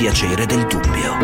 [0.00, 1.14] piacere del dubbio.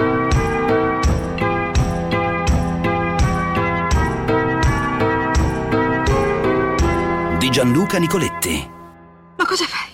[7.39, 8.71] Di Gianluca Nicoletti.
[9.39, 9.89] Ma cosa fai?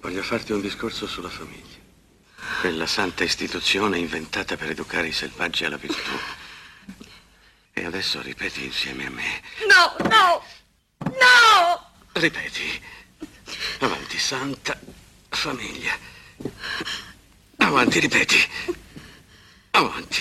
[0.00, 1.78] Voglio farti un discorso sulla famiglia.
[2.58, 6.10] Quella santa istituzione inventata per educare i selvaggi alla virtù.
[7.72, 9.42] E adesso ripeti insieme a me.
[9.68, 10.42] No, no,
[11.04, 11.90] no!
[12.14, 12.82] Ripeti.
[13.78, 14.76] Avanti, santa
[15.28, 15.96] famiglia.
[17.64, 18.36] Avanti, ripeti.
[19.70, 20.20] Avanti,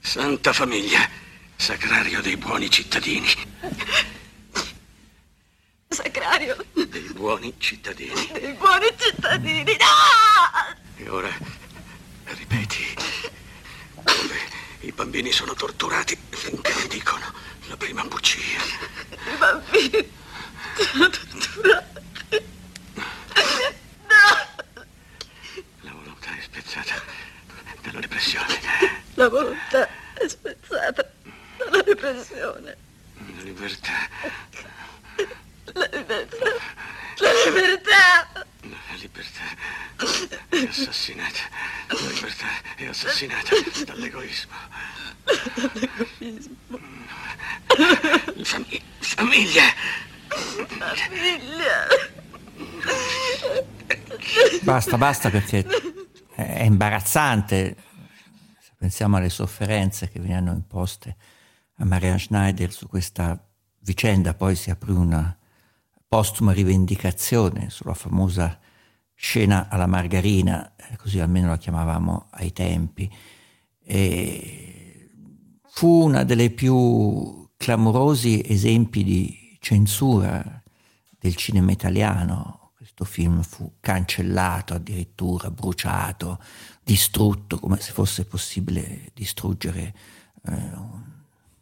[0.00, 1.06] santa famiglia.
[1.54, 3.28] Sacrario dei buoni cittadini.
[5.88, 8.28] Sacrario Dei buoni cittadini.
[8.32, 9.76] dei buoni cittadini.
[9.76, 10.76] No!
[10.96, 11.30] E ora
[12.24, 12.94] ripeti.
[14.02, 14.40] Dove
[14.80, 17.32] i bambini sono torturati finché vi dicono
[17.66, 18.38] la prima bugia.
[19.10, 20.10] I bambini
[20.90, 21.86] sono torturati.
[23.34, 24.47] Spezzata
[27.82, 28.60] dalla repressione.
[29.14, 31.10] La volontà è spezzata
[31.56, 32.76] dalla repressione.
[33.36, 33.92] La libertà.
[35.72, 36.46] La libertà.
[37.16, 38.44] La libertà.
[38.60, 39.42] La libertà
[40.48, 41.40] è assassinata.
[41.88, 42.46] La libertà
[42.76, 43.54] è assassinata
[43.86, 44.52] dall'egoismo.
[48.42, 49.64] Fami- famiglia!
[51.10, 51.86] Figlia.
[54.62, 55.64] Basta, basta perché
[56.44, 57.76] è imbarazzante.
[58.60, 61.16] Se pensiamo alle sofferenze che venirono imposte
[61.78, 63.44] a Maria Schneider su questa
[63.80, 65.36] vicenda, poi si aprì una
[66.06, 68.58] postuma rivendicazione sulla famosa
[69.14, 73.10] scena alla margarina, eh, così almeno la chiamavamo ai tempi.
[73.82, 75.10] E
[75.64, 80.62] fu una delle più clamorosi esempi di censura
[81.18, 82.57] del cinema italiano.
[82.98, 86.40] Questo film fu cancellato, addirittura bruciato,
[86.82, 89.94] distrutto, come se fosse possibile distruggere
[90.46, 91.02] eh, un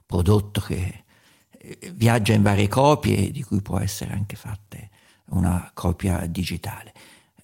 [0.06, 1.04] prodotto che
[1.50, 4.78] eh, viaggia in varie copie, di cui può essere anche fatta
[5.26, 6.94] una copia digitale.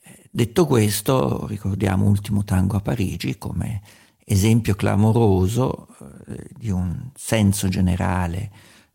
[0.04, 3.82] Eh, Detto questo, ricordiamo Ultimo Tango a Parigi come
[4.24, 5.88] esempio clamoroso
[6.28, 8.50] eh, di un senso generale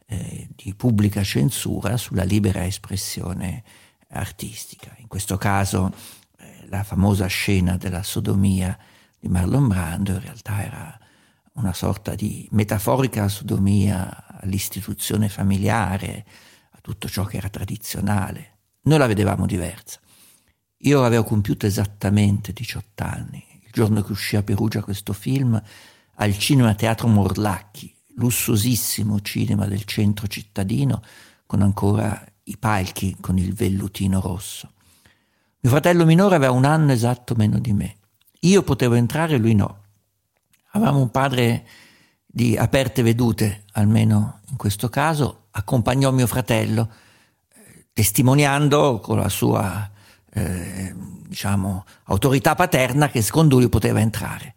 [0.08, 3.64] eh, di pubblica censura sulla libera espressione
[4.10, 4.96] artistica.
[4.98, 5.94] In questo caso
[6.38, 8.78] eh, la famosa scena della sodomia
[9.20, 11.00] di Marlon Brando in realtà era
[11.54, 16.26] una sorta di metaforica sodomia all'istituzione familiare,
[16.72, 18.58] a tutto ciò che era tradizionale.
[18.84, 20.00] Noi la vedevamo diversa.
[20.82, 25.60] Io avevo compiuto esattamente 18 anni, il giorno che uscì a Perugia questo film,
[26.20, 31.02] al Cinema Teatro Morlacchi, lussuosissimo cinema del centro cittadino,
[31.48, 34.72] con ancora i palchi con il vellutino rosso.
[35.60, 37.98] Mio fratello minore aveva un anno esatto meno di me.
[38.42, 39.84] Io potevo entrare, lui no.
[40.72, 41.66] Avevamo un padre
[42.26, 46.90] di aperte vedute, almeno in questo caso, accompagnò mio fratello,
[47.50, 49.90] eh, testimoniando con la sua
[50.32, 50.94] eh,
[51.28, 54.56] diciamo, autorità paterna che secondo lui poteva entrare.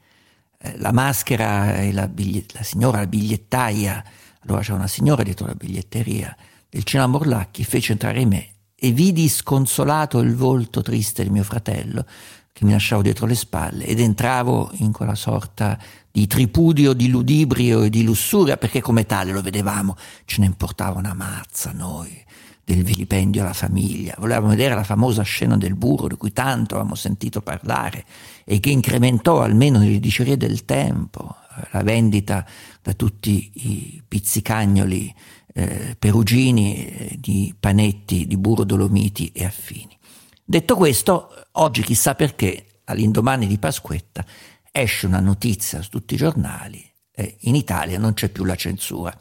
[0.59, 4.05] Eh, la maschera e la, bigliet- la signora, la bigliettaia,
[4.43, 6.37] allora c'era una signora dietro la biglietteria
[6.71, 12.07] del cinema Morlacchi, fece entrare me e vidi sconsolato il volto triste di mio fratello
[12.53, 15.79] che mi lasciavo dietro le spalle ed entravo in quella sorta
[16.11, 20.99] di tripudio, di ludibrio e di lussuria, perché come tale lo vedevamo, ce ne importava
[20.99, 22.25] una mazza noi
[22.65, 24.15] del vilipendio alla famiglia.
[24.19, 28.05] Volevamo vedere la famosa scena del burro di cui tanto avevamo sentito parlare
[28.45, 31.35] e che incrementò almeno nelle dicerie del tempo
[31.71, 32.47] la vendita
[32.83, 35.15] da tutti i pizzicagnoli
[35.53, 39.97] eh, perugini eh, di panetti di burro dolomiti e affini.
[40.45, 44.25] Detto questo, oggi chissà perché, all'indomani di Pasquetta,
[44.73, 49.17] esce una notizia su tutti i giornali e in Italia non c'è più la censura.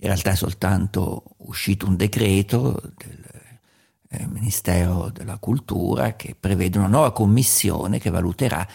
[0.00, 3.24] In realtà è soltanto uscito un decreto del
[4.10, 8.66] eh, Ministero della Cultura che prevede una nuova commissione che valuterà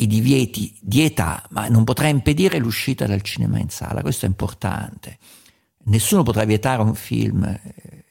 [0.00, 4.00] i divieti di età, ma non potrà impedire l'uscita dal cinema in sala.
[4.00, 5.18] Questo è importante.
[5.84, 8.04] Nessuno potrà vietare un film eh,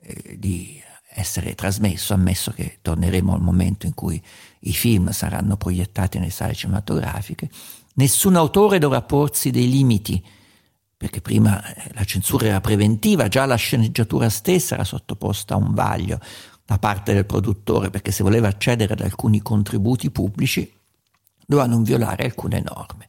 [0.00, 0.80] eh, di
[1.14, 4.22] essere trasmesso, ammesso che torneremo al momento in cui
[4.60, 7.48] i film saranno proiettati nelle sale cinematografiche.
[7.94, 10.22] Nessun autore dovrà porsi dei limiti,
[10.96, 15.72] perché prima eh, la censura era preventiva, già la sceneggiatura stessa era sottoposta a un
[15.72, 16.20] vaglio
[16.66, 20.80] da parte del produttore, perché se voleva accedere ad alcuni contributi pubblici
[21.46, 23.08] doveva non violare alcune norme.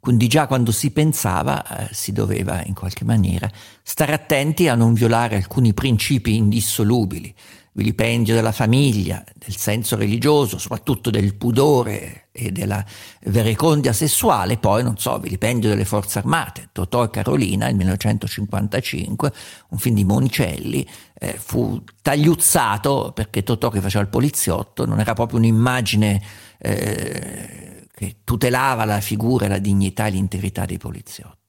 [0.00, 3.50] Quindi già quando si pensava eh, si doveva in qualche maniera
[3.82, 7.34] stare attenti a non violare alcuni principi indissolubili
[7.74, 12.84] vilipendio della famiglia, del senso religioso, soprattutto del pudore e della
[13.26, 19.32] verecondia sessuale, poi, non so, vilipendio delle forze armate, Totò e Carolina, nel 1955,
[19.70, 25.14] un film di Monicelli, eh, fu tagliuzzato perché Totò che faceva il poliziotto non era
[25.14, 26.22] proprio un'immagine
[26.58, 31.43] eh, che tutelava la figura, la dignità e l'integrità dei poliziotti.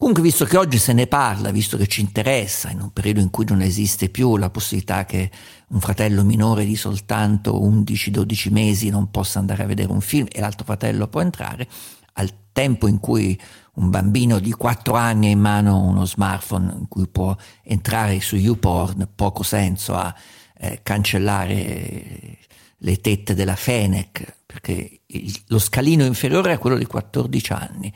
[0.00, 3.28] Comunque, visto che oggi se ne parla, visto che ci interessa, in un periodo in
[3.28, 5.30] cui non esiste più la possibilità che
[5.68, 10.40] un fratello minore di soltanto 11-12 mesi non possa andare a vedere un film e
[10.40, 11.68] l'altro fratello può entrare,
[12.14, 13.38] al tempo in cui
[13.74, 18.36] un bambino di 4 anni ha in mano uno smartphone in cui può entrare su
[18.36, 20.14] YouPorn, poco senso a
[20.56, 22.38] eh, cancellare
[22.74, 27.92] le tette della Fenec, perché il, lo scalino inferiore è quello di 14 anni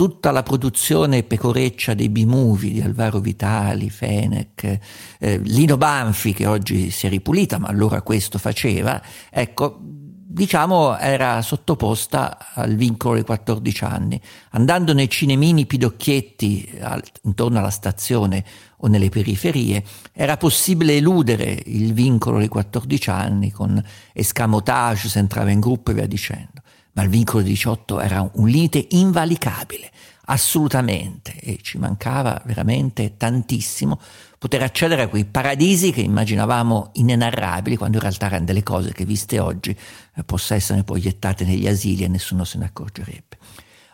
[0.00, 4.78] tutta la produzione pecoreccia dei B-movie di Alvaro Vitali, Fenech,
[5.18, 8.98] eh, Lino Banfi che oggi si è ripulita ma allora questo faceva,
[9.28, 14.18] ecco, diciamo era sottoposta al vincolo dei 14 anni.
[14.52, 18.42] Andando nei cinemini pidocchietti al, intorno alla stazione
[18.78, 25.50] o nelle periferie, era possibile eludere il vincolo dei 14 anni con escamotage, si entrava
[25.50, 26.62] in gruppo e via dicendo
[27.00, 29.90] ma il vincolo 18 era un limite invalicabile,
[30.26, 33.98] assolutamente, e ci mancava veramente tantissimo
[34.38, 39.06] poter accedere a quei paradisi che immaginavamo inenarrabili, quando in realtà erano delle cose che
[39.06, 43.38] viste oggi eh, possa essere poi negli asili e nessuno se ne accorgerebbe.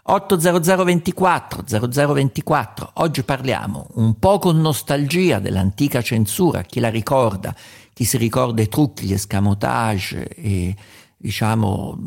[0.09, 7.55] 80024 0024, oggi parliamo un po' con nostalgia dell'antica censura, chi la ricorda,
[7.93, 10.77] chi si ricorda i trucchi, gli escamotage e
[11.17, 11.99] diciamo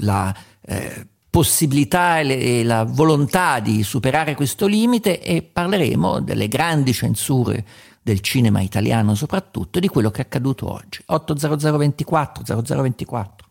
[0.00, 7.64] la eh, possibilità e, la volontà di superare questo limite e parleremo delle grandi censure
[8.02, 11.02] del cinema italiano soprattutto e di quello che è accaduto oggi.
[11.06, 13.48] 80024 0024.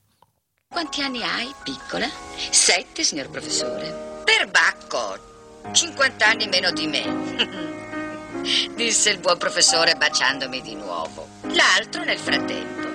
[0.68, 2.08] Quanti anni hai, piccola?
[2.52, 4.22] Sette, signor professore.
[4.24, 7.98] Perbacco, 50 anni meno di me.
[8.76, 11.28] Disse il buon professore baciandomi di nuovo.
[11.54, 12.88] L'altro, nel frattempo,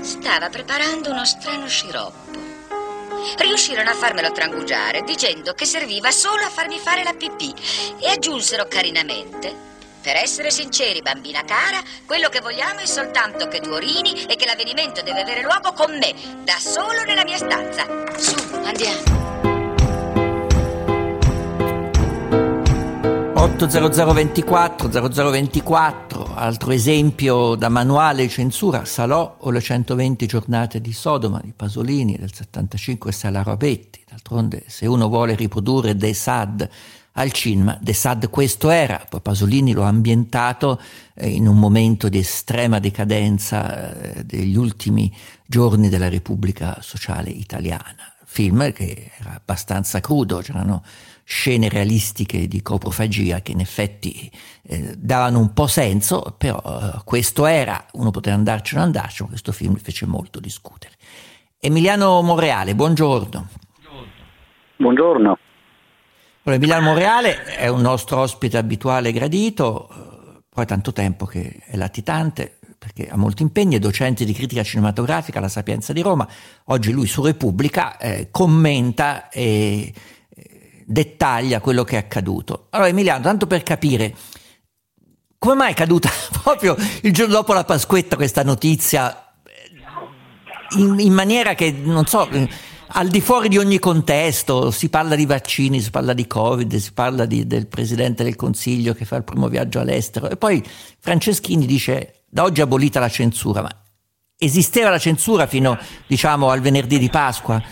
[0.00, 2.43] stava preparando uno strano sciroppo
[3.38, 7.54] riuscirono a farmelo trangugiare dicendo che serviva solo a farmi fare la pipì
[7.98, 9.72] e aggiunsero carinamente
[10.04, 14.44] per essere sinceri, bambina cara, quello che vogliamo è soltanto che tu orini e che
[14.44, 17.86] l'avvenimento deve avere luogo con me, da solo nella mia stanza.
[18.18, 19.23] Su, andiamo.
[23.44, 31.42] 80024 0024, altro esempio da manuale di censura, Salò o le 120 giornate di Sodoma
[31.44, 34.02] di Pasolini del 75 e Salarobetti.
[34.08, 36.66] D'altronde se uno vuole riprodurre De Sad
[37.12, 40.80] al cinema, De Sad questo era, poi Pasolini lo ha ambientato
[41.12, 45.14] eh, in un momento di estrema decadenza eh, degli ultimi
[45.44, 48.10] giorni della Repubblica Sociale Italiana.
[48.24, 50.82] Film che era abbastanza crudo, c'erano
[51.24, 54.30] scene realistiche di coprofagia che in effetti
[54.62, 59.22] eh, davano un po' senso, però eh, questo era, uno poteva andarci o non andarci,
[59.22, 60.94] ma questo film fece molto discutere.
[61.58, 63.48] Emiliano Monreale, buongiorno.
[64.76, 65.38] Buongiorno.
[66.42, 71.76] Allora, Emiliano Monreale è un nostro ospite abituale gradito, eh, poi tanto tempo che è
[71.76, 76.28] latitante, perché ha molti impegni, è docente di critica cinematografica alla Sapienza di Roma.
[76.64, 79.90] Oggi lui su Repubblica eh, commenta e
[80.84, 82.66] dettaglia quello che è accaduto.
[82.70, 84.14] Allora Emiliano, tanto per capire,
[85.38, 86.10] come mai è caduta
[86.42, 92.28] proprio il giorno dopo la Pasquetta questa notizia eh, in, in maniera che, non so,
[92.30, 92.48] eh,
[92.96, 96.92] al di fuori di ogni contesto, si parla di vaccini, si parla di Covid, si
[96.92, 100.62] parla di, del Presidente del Consiglio che fa il primo viaggio all'estero e poi
[101.00, 103.70] Franceschini dice da oggi è abolita la censura, ma
[104.36, 107.62] esisteva la censura fino diciamo al venerdì di Pasqua?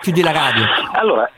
[0.00, 0.64] Chiudi la radio.
[0.92, 1.30] Allora,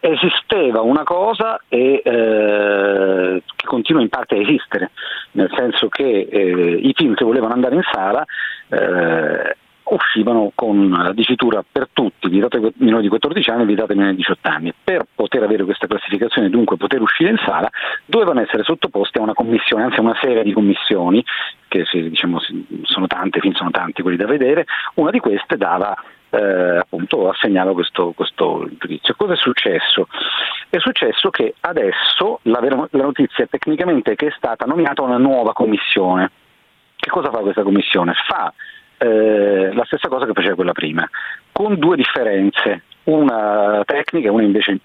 [0.00, 4.90] esisteva una cosa e, eh, che continua in parte a esistere,
[5.32, 8.24] nel senso che eh, i film che volevano andare in sala
[8.68, 9.56] eh,
[9.88, 14.18] uscivano con la dicitura per tutti, vietate minori di 14 anni e vietate minori di
[14.18, 14.74] 18 anni.
[14.82, 17.70] Per poter avere questa classificazione, dunque poter uscire in sala,
[18.04, 21.24] dovevano essere sottoposti a una commissione, anzi a una serie di commissioni,
[21.68, 22.40] che diciamo,
[22.82, 25.94] sono tante, film sono tanti quelli da vedere, una di queste dava
[26.36, 29.14] eh, appunto assegnava questo, questo, giudizio.
[29.16, 30.08] Cosa è successo?
[30.68, 35.18] È successo che adesso la, vera, la notizia è tecnicamente che è stata nominata una
[35.18, 36.30] nuova commissione.
[36.96, 38.14] Che cosa fa questa commissione?
[38.26, 38.52] Fa
[38.98, 41.08] eh, la stessa cosa che faceva quella prima,
[41.52, 44.80] con due differenze, una tecnica e una invece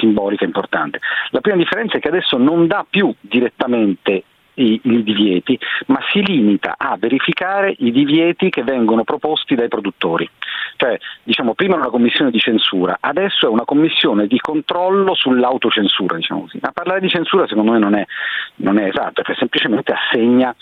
[0.00, 1.00] simbolica importante.
[1.30, 4.24] La prima differenza è che adesso non dà più direttamente
[4.58, 10.28] i, i, divieti, ma si limita a verificare i divieti che vengono proposti dai produttori.
[10.76, 16.16] Cioè, diciamo, prima era una commissione di censura, adesso è una commissione di controllo sull'autocensura,
[16.16, 16.58] diciamo così.
[16.60, 18.04] Ma parlare di censura secondo me non è,
[18.56, 20.54] non è esatto, perché semplicemente assegna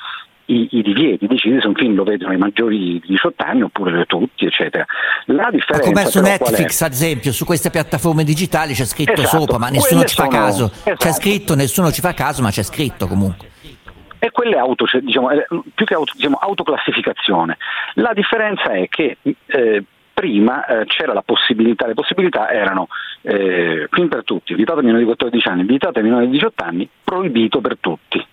[0.47, 4.05] i, i, divieti, decide se un film lo vedono i maggiori di 18 anni oppure
[4.07, 4.85] tutti, eccetera.
[5.27, 9.59] La differenza come su Netflix, ad esempio, su queste piattaforme digitali c'è scritto esatto, sopra,
[9.59, 10.71] ma nessuno ci sono, fa caso.
[10.73, 10.95] Esatto.
[10.97, 13.55] C'è scritto, nessuno ci fa caso, ma c'è scritto comunque.
[14.19, 15.29] E quelle auto, cioè, diciamo,
[15.75, 17.59] più che auto, diciamo, autoclassificazione.
[17.95, 19.85] La differenza è che eh,
[20.17, 22.89] prima eh, c'era la possibilità, le possibilità erano
[23.21, 27.61] eh, film per tutti, vietato minori di 14 anni, vietato minori di 18 anni, proibito
[27.61, 28.25] per tutti.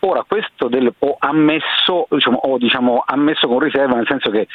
[0.00, 4.46] Ora questo del, ho ammesso, diciamo, ho diciamo, ammesso con riserva, nel senso che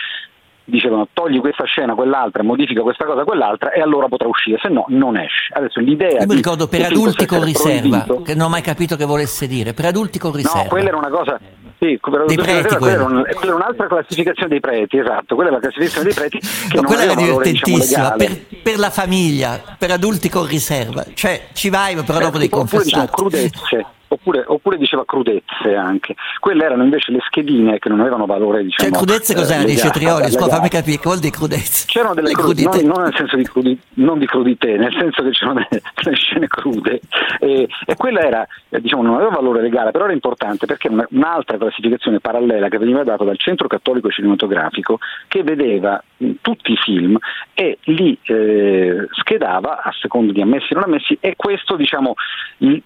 [0.63, 4.85] dicevano togli questa scena, quell'altra, modifica questa cosa, quell'altra e allora potrà uscire, se no
[4.89, 5.53] non esce.
[5.53, 8.95] Adesso l'idea Io mi ricordo per adulti con riserva, proibito, che non ho mai capito
[8.95, 10.63] che volesse dire, per adulti con riserva.
[10.63, 11.39] No, quella era una cosa
[11.81, 15.59] sì, preti, quella, era un, quella, era un'altra classificazione dei preti, esatto, quella è la
[15.59, 19.89] classificazione dei preti che non quella era valore, divertentissima, diciamo, per, per, la famiglia, per
[19.89, 22.83] adulti con riserva, cioè ci vai però dopo devi confessare.
[22.83, 26.15] Diciamo, crudezze, oppure, oppure, diceva crudezze anche.
[26.39, 28.89] Quelle erano invece le schedine che non avevano valore, diciamo.
[28.89, 29.61] Cioè crudezze cos'era?
[29.61, 30.49] Eh, Dice Trioli, legate.
[30.49, 31.85] fammi capire, che vuol dire crudezze?
[31.87, 35.29] C'erano delle crudite, non, non, nel senso di crudite, non di crudité, nel senso che
[35.31, 36.99] c'erano delle, delle scene crude
[37.39, 41.07] e, e, quella era, eh, diciamo, non aveva valore legale, però era importante perché era
[41.11, 46.77] un'altra classificazione parallela che veniva data dal Centro Cattolico Cinematografico che vedeva mh, tutti i
[46.77, 47.17] film
[47.53, 52.15] e li eh, schedava a secondo di ammessi e non ammessi e questo diciamo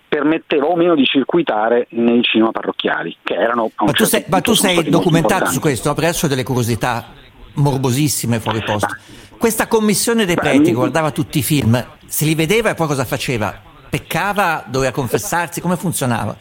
[0.08, 4.42] permetteva o meno di circuitare nei cinema parrocchiali che erano ma, certo tu sei, ma
[4.42, 7.06] tu sei documentato su questo, perché adesso ho delle curiosità
[7.54, 8.94] morbosissime fuori posto.
[9.38, 13.54] Questa commissione dei preti guardava tutti i film, se li vedeva e poi cosa faceva?
[13.90, 16.36] Peccava, doveva confessarsi, come funzionava?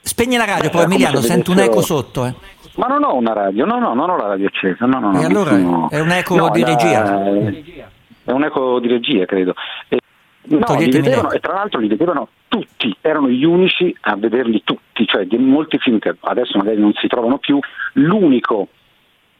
[0.00, 2.26] Spegne la radio, poi Emiliano, sento un eco sotto.
[2.26, 2.34] Eh.
[2.74, 4.86] Ma non ho una radio, no, no, non ho la radio accesa.
[4.86, 5.88] No, no, no, e allora sono...
[5.90, 6.66] è un eco no, di la...
[6.66, 7.90] regia?
[8.24, 9.54] È un eco di regia, credo.
[9.88, 9.98] E...
[10.44, 15.06] No, li vedevano, e tra l'altro li vedevano tutti, erano gli unici a vederli tutti,
[15.06, 17.58] cioè di molti film che adesso magari non si trovano più,
[17.94, 18.68] l'unico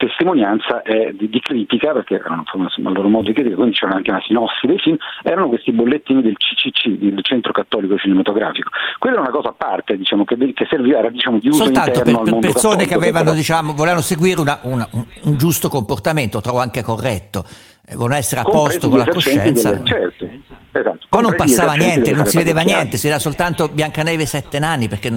[0.06, 3.94] testimonianza è di, di, critica, perché erano insomma, il loro modo di critica, quindi c'era
[3.94, 8.71] anche una sinossi dei film, erano questi bollettini del CCC, del Centro Cattolico Cinematografico.
[8.99, 11.99] Quella era una cosa a parte, diciamo, che, che serviva, era diciamo, di uso Soltanto
[12.00, 13.37] interno per, per persone che avevano, però...
[13.37, 17.44] diciamo, volevano seguire una, una, un, un, giusto comportamento, trovo anche corretto,
[17.92, 19.72] volevano essere a posto con la coscienza.
[19.72, 20.28] Delle, certo,
[20.72, 21.06] esatto.
[21.08, 24.88] Poi non passava niente, non si vedeva niente, si vedeva soltanto Biancaneve e Sette Nani,
[24.88, 25.11] perché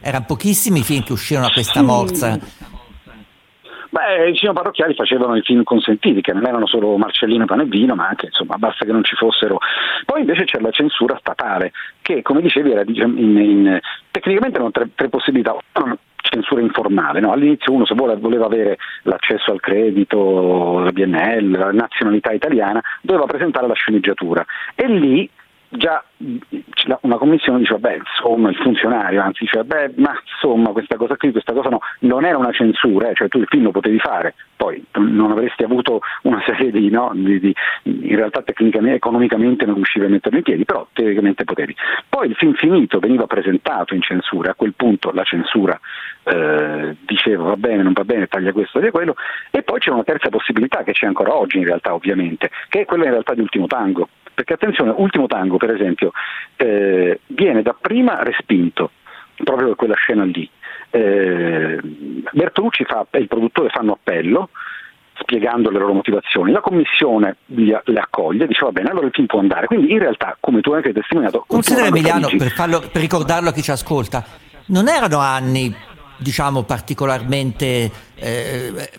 [0.00, 2.38] erano pochissimi i film che uscirono a questa morsa.
[3.88, 7.62] Beh, i cinema parrocchiali facevano i film consentiti, che non erano solo Marcellino e Pane
[7.62, 9.58] e Vino, ma anche, insomma, basta che non ci fossero.
[10.04, 13.80] Poi invece c'è la censura statale, che come dicevi era diciamo, in, in,
[14.10, 15.56] tecnicamente erano tre, tre possibilità.
[16.28, 17.32] Censura informale, no?
[17.32, 23.66] all'inizio uno se voleva avere l'accesso al credito, la BNL, la nazionalità italiana, doveva presentare
[23.66, 25.28] la sceneggiatura e lì
[25.76, 26.02] già
[27.00, 31.32] una commissione diceva beh insomma il funzionario anzi diceva beh ma insomma questa cosa qui
[31.32, 34.34] questa cosa no non era una censura eh, cioè tu il film lo potevi fare.
[34.56, 39.74] Poi non avresti avuto una serie di no di, di, in realtà tecnicamente economicamente non
[39.74, 41.74] riuscivi a metterlo in piedi però teoricamente potevi.
[42.08, 45.78] Poi il film finito veniva presentato in censura a quel punto la censura
[46.24, 49.14] eh, diceva va bene non va bene taglia questo taglia quello
[49.50, 52.84] e poi c'è una terza possibilità che c'è ancora oggi in realtà ovviamente che è
[52.84, 56.12] quella in realtà di ultimo tango perché attenzione, Ultimo Tango per esempio
[56.56, 58.90] eh, viene dapprima respinto
[59.42, 60.48] proprio per quella scena lì.
[60.90, 61.80] Eh,
[62.32, 64.50] Bertolucci fa, e il produttore fanno appello
[65.18, 66.52] spiegando le loro motivazioni.
[66.52, 69.68] La commissione le accoglie, dice va bene, allora il film può andare.
[69.68, 71.44] Quindi in realtà, come tu hai anche testimoniato...
[71.46, 74.22] Considera Emiliano, per, farlo, per ricordarlo a chi ci ascolta,
[74.66, 75.74] non erano anni
[76.18, 78.90] diciamo particolarmente eh,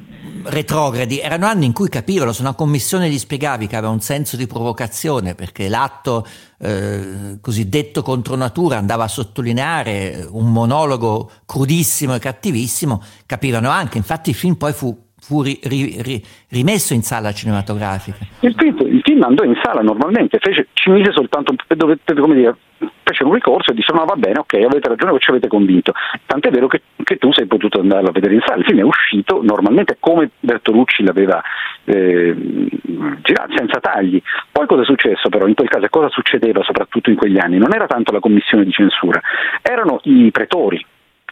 [0.44, 4.38] retrogradi, erano anni in cui capivano, se una commissione gli spiegavi che aveva un senso
[4.38, 6.26] di provocazione perché l'atto
[6.60, 14.30] eh, cosiddetto contro natura andava a sottolineare un monologo crudissimo e cattivissimo, capivano anche, infatti
[14.30, 18.18] il film poi fu fu ri, ri, ri, rimesso in sala cinematografica.
[18.40, 22.56] Il film, il film, andò in sala normalmente, fece, ci mise soltanto dovete, come dire,
[23.04, 25.92] fece un ricorso e disse no va bene, ok, avete ragione, ci avete convinto.
[26.26, 28.60] Tant'è vero che, che, tu sei potuto andarlo a vedere in sala.
[28.60, 31.42] Il film è uscito normalmente come Bertolucci l'aveva
[31.84, 32.34] eh,
[33.22, 34.22] girato, senza tagli.
[34.50, 37.58] Poi cosa è successo però in quel caso cosa succedeva soprattutto in quegli anni?
[37.58, 39.20] Non era tanto la commissione di censura,
[39.62, 40.86] erano i pretori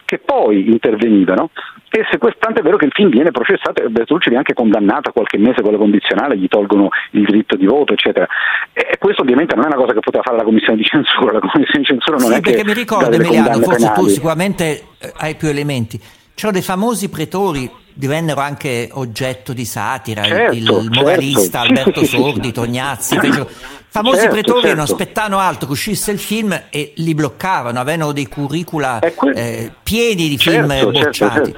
[0.06, 1.50] che poi intervenivano
[1.90, 5.12] e se tant'è vero che il film viene processato e Bertolucci viene anche condannato a
[5.12, 8.26] qualche mese con la condizionale, gli tolgono il diritto di voto, eccetera.
[8.72, 11.40] E questo ovviamente non è una cosa che poteva fare la commissione di censura, la
[11.40, 14.02] commissione di censura non sì, è perché che mi ricordo Emiliano, forse penali.
[14.02, 14.64] tu sicuramente
[14.98, 15.98] eh, hai più elementi.
[16.34, 21.78] C'erano dei famosi pretori divennero anche oggetto di satira, certo, il, il moralista certo.
[21.78, 23.48] Alberto Sordi, Tognazzi, fecero,
[23.88, 24.76] famosi certo, pretori certo.
[24.76, 29.72] non aspettavano altro che uscisse il film e li bloccavano, avevano dei curricula que- eh,
[29.82, 31.54] pieni di certo, film bocciati.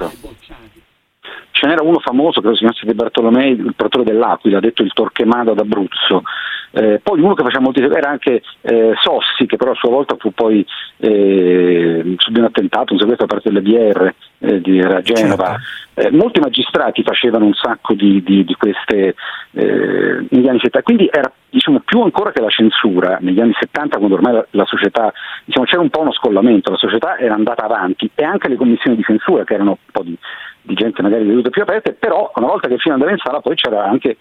[1.51, 5.53] Ce n'era uno famoso, credo si chiamasse De Bartolomei, il pretore dell'Aquila, detto il Torquemada
[5.53, 6.23] d'Abruzzo.
[6.71, 10.15] Eh, poi uno che faceva molti era anche eh, Sossi, che però a sua volta
[10.17, 10.65] fu poi
[10.97, 15.57] eh, subì un attentato, un sequestro da parte delle BR eh, di era Genova.
[15.93, 16.15] Certo.
[16.15, 19.15] molti magistrati facevano un sacco di, di, di queste
[19.51, 23.97] eh, negli anni 70, quindi era diciamo, più ancora che la censura negli anni 70
[23.97, 25.11] quando ormai la, la società
[25.43, 28.95] diciamo, c'era un po' uno scollamento, la società era andata avanti e anche le commissioni
[28.95, 30.17] di censura che erano un po' di,
[30.61, 33.41] di gente magari vedute più aperte, però una volta che il film andava in sala
[33.41, 34.15] poi c'era anche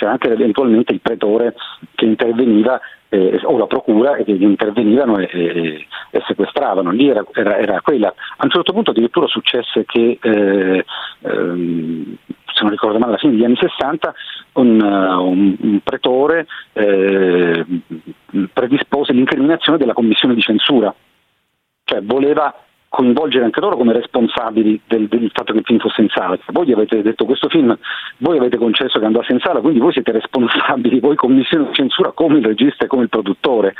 [0.00, 1.54] c'era anche eventualmente il pretore
[1.94, 2.80] che interveniva
[3.10, 8.08] eh, o la procura che intervenivano e, e, e sequestravano, lì era, era, era, quella.
[8.08, 10.84] A un certo punto addirittura successe che, eh,
[11.20, 12.16] ehm,
[12.46, 14.14] se non ricordo male, alla fine degli anni 60
[14.54, 17.66] un, un, un pretore eh,
[18.54, 20.94] predispose l'incriminazione della commissione di censura,
[21.84, 22.54] cioè voleva
[22.90, 26.36] coinvolgere anche loro come responsabili del, del, fatto che il film fosse in sala.
[26.46, 27.76] Voi gli avete detto questo film,
[28.18, 32.10] voi avete concesso che andasse in sala, quindi voi siete responsabili, voi commissione di censura
[32.10, 33.74] come il regista e come il produttore.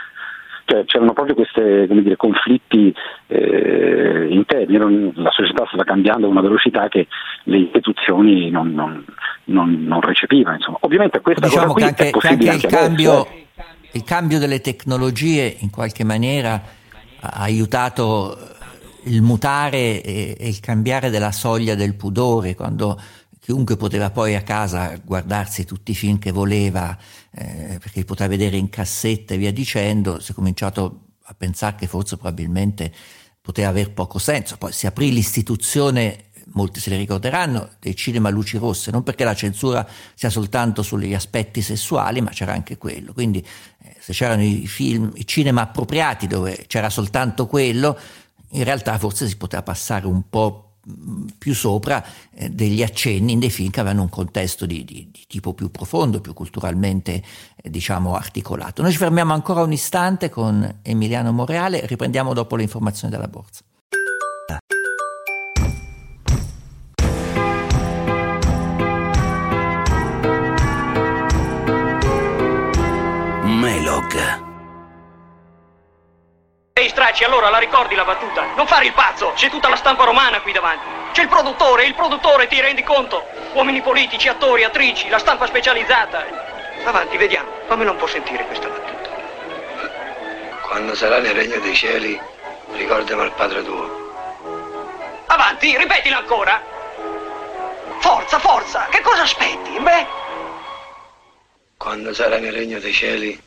[0.64, 2.94] Cioè, c'erano proprio questi conflitti
[3.26, 7.08] eh, interni, non, la società stava cambiando a una velocità che
[7.44, 10.54] le istituzioni non, non, non recepivano.
[10.54, 10.76] Insomma.
[10.82, 13.88] Ovviamente questa diciamo cosa che anche, che anche, anche il, cambio, adesso, eh.
[13.90, 16.62] il cambio delle tecnologie in qualche maniera
[17.22, 18.58] ha aiutato
[19.04, 23.00] il mutare e, e, il cambiare della soglia del pudore, quando
[23.38, 26.96] chiunque poteva poi a casa guardarsi tutti i film che voleva,
[27.32, 31.76] eh, perché li poteva vedere in cassetta e via dicendo, si è cominciato a pensare
[31.76, 32.92] che forse probabilmente
[33.40, 34.56] poteva aver poco senso.
[34.56, 39.34] Poi si aprì l'istituzione, molti se ne ricorderanno, dei cinema luci rosse, non perché la
[39.34, 43.12] censura sia soltanto sugli aspetti sessuali, ma c'era anche quello.
[43.12, 43.44] Quindi
[43.82, 47.98] eh, se c'erano i film, i cinema appropriati dove c'era soltanto quello,
[48.50, 50.70] in realtà forse si poteva passare un po'
[51.38, 52.02] più sopra
[52.34, 55.70] eh, degli accenni in dei film che avevano un contesto di, di, di tipo più
[55.70, 57.22] profondo, più culturalmente
[57.56, 58.82] eh, diciamo articolato.
[58.82, 63.62] Noi ci fermiamo ancora un istante con Emiliano Moreale, riprendiamo dopo le informazioni della borsa.
[73.44, 74.49] Melog.
[76.72, 78.44] Ehi stracci, allora la ricordi la battuta?
[78.54, 80.86] Non fare il pazzo, c'è tutta la stampa romana qui davanti.
[81.12, 83.26] C'è il produttore, il produttore, ti rendi conto?
[83.52, 86.24] Uomini politici, attori, attrici, la stampa specializzata.
[86.84, 89.08] Avanti, vediamo, fammela un po' sentire questa battuta.
[90.62, 92.18] Quando sarà nel regno dei cieli,
[92.72, 94.08] ricordami al padre tuo.
[95.26, 96.62] Avanti, ripetila ancora.
[97.98, 99.78] Forza, forza, che cosa aspetti?
[99.78, 100.06] Beh,
[101.76, 103.38] Quando sarà nel regno dei cieli,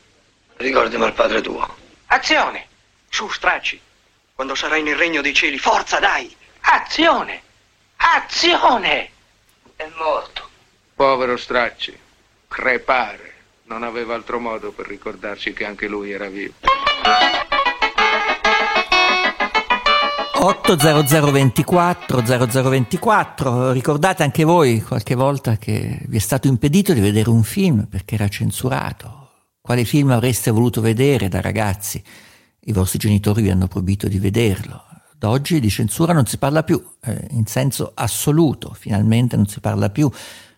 [0.58, 1.66] ricordami al padre tuo.
[2.08, 2.68] azione.
[3.14, 3.80] Su, stracci.
[4.34, 6.34] Quando sarai nel regno dei cieli, forza, dai.
[6.62, 7.42] Azione.
[7.94, 9.10] Azione.
[9.76, 10.48] È morto.
[10.96, 11.96] Povero Stracci,
[12.48, 13.34] crepare.
[13.66, 16.54] Non aveva altro modo per ricordarci che anche lui era vivo.
[20.32, 27.44] 80024 0024 ricordate anche voi qualche volta che vi è stato impedito di vedere un
[27.44, 29.20] film perché era censurato
[29.60, 32.02] quale film avreste voluto vedere da ragazzi
[32.64, 34.82] i vostri genitori vi hanno proibito di vederlo
[35.16, 39.60] da oggi di censura non si parla più eh, in senso assoluto finalmente non si
[39.60, 40.10] parla più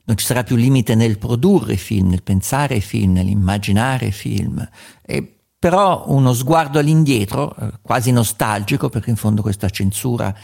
[0.06, 4.66] non ci sarà più limite nel produrre film, nel pensare film, nell'immaginare film.
[5.02, 10.34] E però uno sguardo all'indietro, eh, quasi nostalgico, perché in fondo questa censura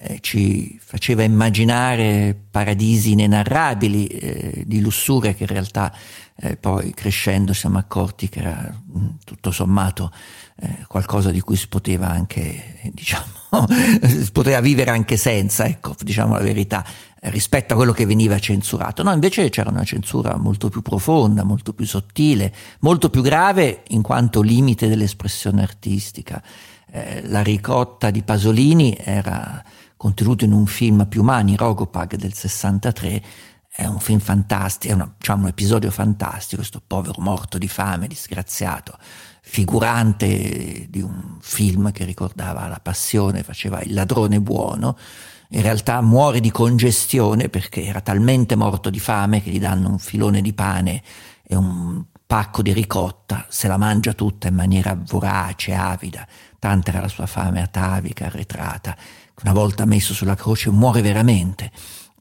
[0.00, 5.92] eh, ci faceva immaginare paradisi inenarrabili eh, di lussuria che in realtà
[6.36, 10.12] eh, poi crescendo siamo accorti che era mh, tutto sommato
[10.60, 13.26] eh, qualcosa di cui si poteva anche, diciamo,
[14.02, 16.84] si poteva vivere anche senza, ecco, diciamo la verità,
[17.20, 19.02] eh, rispetto a quello che veniva censurato.
[19.02, 24.02] No, invece c'era una censura molto più profonda, molto più sottile, molto più grave in
[24.02, 26.42] quanto limite dell'espressione artistica.
[26.90, 29.62] Eh, la ricotta di Pasolini era
[29.96, 33.22] contenuto in un film più mani, Rogopag del 63,
[33.68, 38.08] è un film fantastico, è una, diciamo, un episodio fantastico, questo povero morto di fame,
[38.08, 38.96] disgraziato,
[39.50, 44.96] figurante di un film che ricordava la passione, faceva il ladrone buono,
[45.48, 49.98] in realtà muore di congestione perché era talmente morto di fame che gli danno un
[49.98, 51.02] filone di pane
[51.42, 57.00] e un pacco di ricotta, se la mangia tutta in maniera vorace, avida, tanta era
[57.00, 58.94] la sua fame atavica, arretrata.
[59.42, 61.72] Una volta messo sulla croce muore veramente.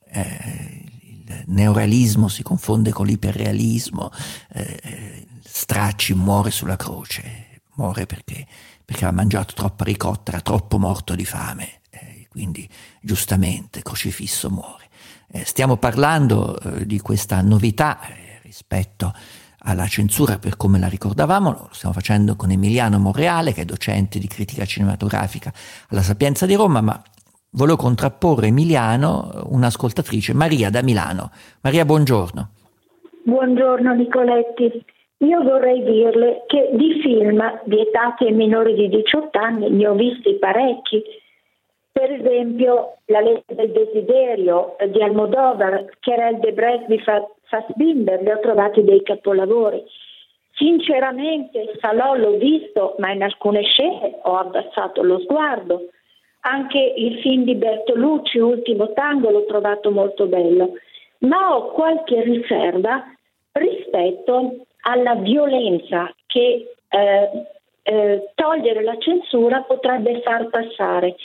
[0.09, 0.96] Eh,
[1.45, 4.11] neorealismo si confonde con l'iperrealismo.
[4.53, 8.45] Eh, Stracci muore sulla croce, muore perché,
[8.85, 11.81] perché aveva mangiato troppa ricotta, era troppo morto di fame.
[11.89, 12.69] Eh, quindi
[13.01, 14.87] giustamente crocifisso muore.
[15.29, 19.13] Eh, stiamo parlando eh, di questa novità eh, rispetto
[19.59, 24.19] alla censura per come la ricordavamo, lo stiamo facendo con Emiliano Monreale che è docente
[24.19, 25.51] di critica cinematografica
[25.89, 27.03] alla Sapienza di Roma, ma
[27.51, 31.31] volevo contrapporre Emiliano un'ascoltatrice, Maria da Milano.
[31.61, 32.49] Maria, buongiorno.
[33.23, 34.85] Buongiorno Nicoletti.
[35.19, 40.35] Io vorrei dirle che di film vietati ai minori di 18 anni ne ho visti
[40.35, 41.03] parecchi.
[41.91, 47.01] Per esempio La legge del desiderio di Almodovar, il Debrecht di
[47.45, 49.83] Fassbinder, le ho trovati dei capolavori.
[50.53, 55.89] Sinceramente Salò l'ho visto, ma in alcune scene ho abbassato lo sguardo.
[56.41, 60.73] Anche il film di Bertolucci, Ultimo Tango, l'ho trovato molto bello,
[61.19, 63.03] ma ho qualche riserva
[63.51, 67.47] rispetto alla violenza che eh,
[67.83, 71.15] eh, togliere la censura potrebbe far passare.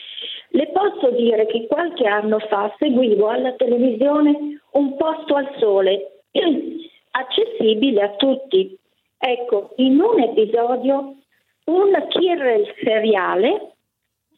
[0.48, 6.22] Le posso dire che qualche anno fa seguivo alla televisione un posto al sole,
[7.10, 8.76] accessibile a tutti.
[9.18, 11.16] Ecco, in un episodio
[11.64, 13.74] un killer seriale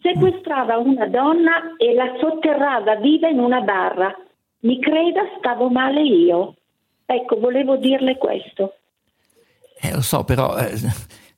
[0.05, 4.15] sequestrava una donna e la sotterrava viva in una barra.
[4.61, 6.57] Mi creda, stavo male io.
[7.07, 8.75] Ecco, volevo dirle questo.
[9.81, 10.79] Eh, lo so, però eh,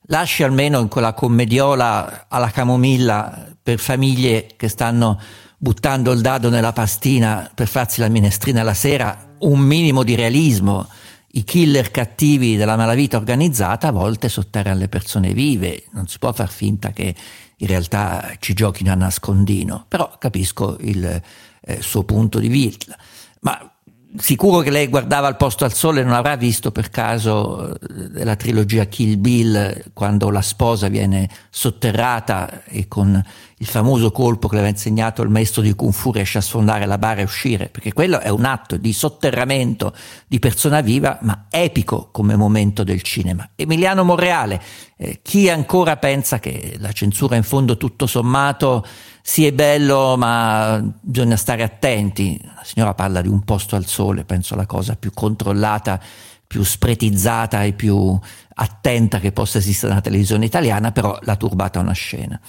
[0.07, 5.17] lasci almeno in quella commediola alla camomilla per famiglie che stanno
[5.57, 10.87] buttando il dado nella pastina per farsi la minestrina la sera un minimo di realismo.
[11.31, 16.33] I killer cattivi della malavita organizzata a volte sotterrano le persone vive, non si può
[16.33, 17.13] far finta che
[17.57, 21.21] in realtà ci giochino a nascondino, però capisco il
[21.61, 22.97] eh, suo punto di vista.
[23.41, 23.71] Ma
[24.17, 28.23] sicuro che lei guardava al posto al sole e non avrà visto per caso eh,
[28.23, 33.21] la trilogia Kill Bill quando la sposa viene sotterrata e con
[33.59, 36.99] il famoso colpo che aveva insegnato il maestro di Kung Fu riesce a sfondare la
[36.99, 39.95] bara e uscire, perché quello è un atto di sotterramento
[40.27, 43.49] di persona viva, ma epico come momento del cinema.
[43.55, 44.61] Emiliano Monreale,
[44.95, 48.85] eh, chi ancora pensa che la censura in fondo tutto sommato
[49.23, 52.39] sì bello, ma bisogna stare attenti.
[52.43, 55.99] La signora parla di un posto al sole, penso la cosa più controllata,
[56.45, 58.17] più spretizzata e più
[58.59, 62.39] attenta che possa esistere nella televisione italiana, però l'ha turbata una scena.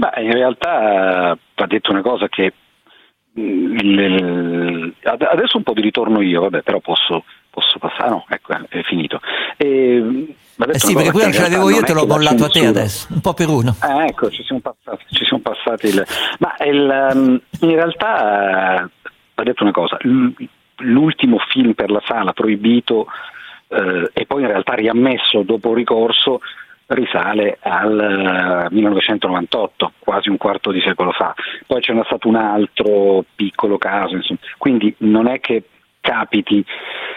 [0.00, 2.54] Beh, in realtà va detto una cosa che
[3.38, 8.80] mm, adesso un po' di ritorno io, vabbè, però posso, posso passare, no, ecco, è
[8.84, 9.20] finito.
[9.58, 10.34] E,
[10.72, 13.34] eh sì, perché prima ce l'avevo io, te l'ho bollato a te adesso, un po'
[13.34, 13.76] per uno.
[13.82, 15.04] Eh, ecco, ci siamo passati.
[15.10, 16.06] Ci siamo passati il...
[16.38, 19.98] Ma il, um, in realtà uh, va detto una cosa,
[20.78, 23.06] l'ultimo film per la sala proibito
[23.68, 26.40] uh, e poi in realtà riammesso dopo ricorso
[26.90, 31.34] risale al 1998, eh, quasi un quarto di secolo fa.
[31.66, 34.40] Poi c'è stato un altro piccolo caso, insomma.
[34.58, 35.64] quindi non è che
[36.00, 36.64] capiti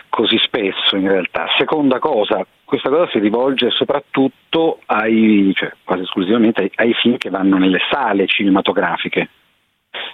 [0.09, 1.47] così spesso in realtà.
[1.57, 7.29] Seconda cosa, questa cosa si rivolge soprattutto ai, cioè quasi esclusivamente ai, ai film che
[7.29, 9.29] vanno nelle sale cinematografiche.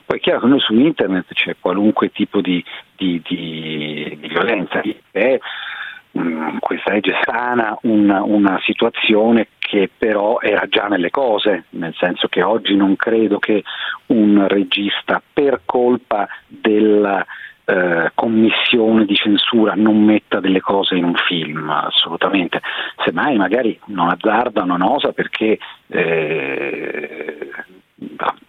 [0.05, 2.63] Poi è chiaro che noi su internet c'è qualunque tipo di,
[2.95, 5.39] di, di, di violenza, è
[6.17, 12.27] Mm, questa legge sana una, una, situazione che però era già nelle cose, nel senso
[12.27, 13.63] che oggi non credo che
[14.07, 17.23] un regista per colpa della
[17.65, 22.59] eh, commissione di censura non metta delle cose in un film, assolutamente.
[23.05, 27.49] Semmai magari non azzarda, non osa perché eh,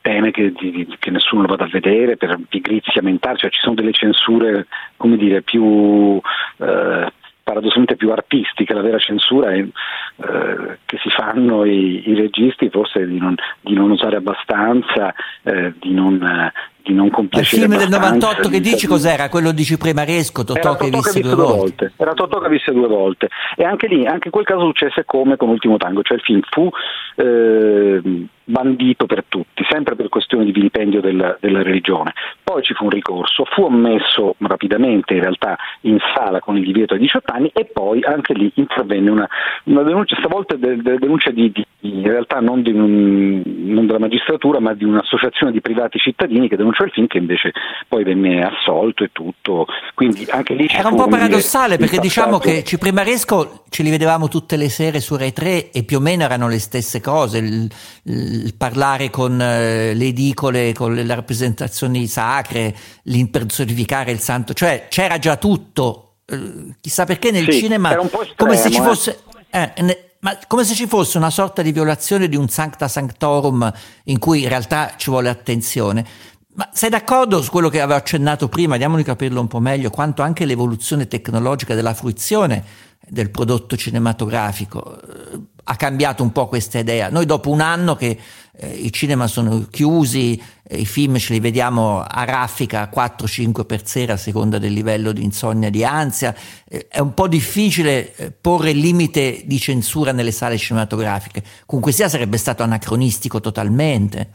[0.01, 3.75] teme che, di, che, nessuno lo vada a vedere per pigrizia mentale, cioè ci sono
[3.75, 6.19] delle censure come dire, più
[6.57, 12.69] eh, paradossalmente più artistiche, la vera censura è eh, che si fanno i, i registi
[12.71, 16.53] forse di non, di non, usare abbastanza, eh, di non,
[16.91, 19.29] di non compiacere Il film del 98 che dici cos'era?
[19.29, 21.57] Quello di Cipremaresco, Totò che visse due volte.
[21.57, 21.93] volte.
[21.97, 23.29] Era Totò che visse due volte.
[23.57, 26.41] E anche lì, anche in quel caso successe come con Ultimo Tango, cioè il film
[26.51, 26.69] fu
[27.17, 32.13] eh, bandito per tutti, sempre per questione di vilipendio del, della religione.
[32.43, 36.95] Poi ci fu un ricorso, fu ammesso rapidamente in realtà in sala con il divieto
[36.95, 39.29] ai 18 anni e poi anche lì intervenne una,
[39.65, 43.99] una denuncia, stavolta de, de, denuncia di, di, in realtà non, di un, non, della
[43.99, 47.53] magistratura ma di un'associazione di privati cittadini che denunciò il film che invece
[47.89, 49.67] poi venne assolto e tutto.
[49.95, 54.57] Quindi anche lì Era un po' paradossale perché diciamo che Ciprimaresco ce li vedevamo tutte
[54.57, 57.71] le sere su Rai 3 e più o meno erano le stesse cose, il,
[58.05, 65.19] il parlare con eh, le edicole, con le rappresentazioni sacre, l'impersonificare il santo, cioè c'era
[65.19, 69.23] già tutto, eh, chissà perché nel sì, cinema estremo, come se ci fosse...
[69.51, 73.73] Eh, ne, ma come se ci fosse una sorta di violazione di un sancta sanctorum
[74.05, 76.05] in cui in realtà ci vuole attenzione.
[76.53, 78.77] Ma sei d'accordo su quello che avevo accennato prima?
[78.77, 85.01] Diamo di capirlo un po' meglio, quanto anche l'evoluzione tecnologica della fruizione del prodotto cinematografico
[85.01, 87.09] eh, ha cambiato un po' questa idea.
[87.09, 88.19] Noi dopo un anno che
[88.53, 93.87] eh, i cinema sono chiusi, eh, i film ce li vediamo a raffica 4-5 per
[93.87, 96.35] sera a seconda del livello di insonnia di ansia,
[96.69, 101.45] eh, è un po' difficile eh, porre limite di censura nelle sale cinematografiche.
[101.65, 104.31] Comunque sia sarebbe stato anacronistico totalmente.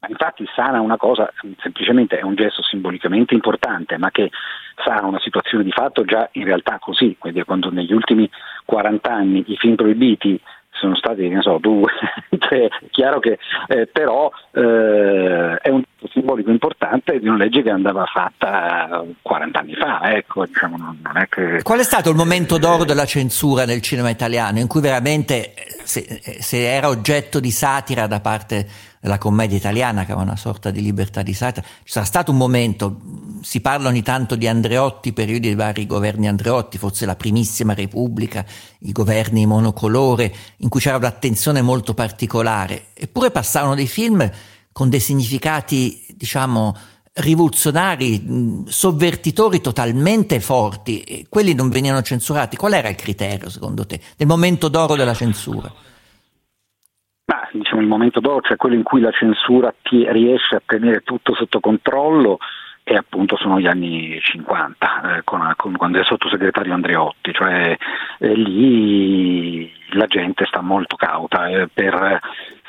[0.00, 4.30] Ma infatti sana una cosa, semplicemente è un gesto simbolicamente importante, ma che
[4.82, 8.28] sana una situazione di fatto già in realtà così, quindi quando negli ultimi
[8.64, 11.90] 40 anni i film proibiti sono stati, ne so, due,
[12.38, 17.70] tre, è chiaro che eh, però eh, è un simbolico importante di una legge che
[17.70, 21.62] andava fatta 40 anni fa, ecco, diciamo, non, non è che...
[21.62, 26.20] Qual è stato il momento d'oro della censura nel cinema italiano, in cui veramente se,
[26.40, 28.66] se era oggetto di satira da parte
[29.00, 32.36] della commedia italiana, che aveva una sorta di libertà di satira, ci sarà stato un
[32.36, 33.00] momento,
[33.40, 38.44] si parla ogni tanto di Andreotti, periodi dei vari governi Andreotti, forse la primissima Repubblica,
[38.80, 44.30] i governi monocolore, in cui c'era un'attenzione molto particolare, eppure passavano dei film
[44.70, 46.76] con dei significati, diciamo,
[47.12, 52.56] rivoluzionari, sovvertitori totalmente forti, e quelli non venivano censurati.
[52.56, 55.72] Qual era il criterio, secondo te, del momento d'oro della censura?
[57.60, 61.60] Diciamo il momento d'oro, cioè quello in cui la censura riesce a tenere tutto sotto
[61.60, 62.38] controllo
[62.82, 67.76] e appunto sono gli anni 50, eh, con, con, quando è sottosegretario Andreotti, cioè
[68.18, 72.18] eh, lì la gente sta molto cauta eh, per,